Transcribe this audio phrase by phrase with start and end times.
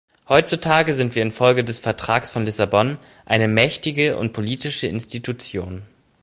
[0.27, 5.83] Heutzutage sind wir infolge des Vertrags von Lissabon eine mächtige politische Institution.